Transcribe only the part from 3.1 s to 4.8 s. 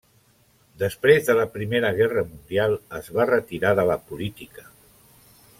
va retirar de la política.